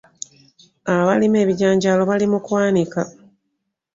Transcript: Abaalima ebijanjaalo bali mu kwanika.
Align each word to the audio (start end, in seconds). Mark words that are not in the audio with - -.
Abaalima 0.93 1.37
ebijanjaalo 1.43 2.01
bali 2.09 2.25
mu 2.31 2.39
kwanika. 2.45 3.01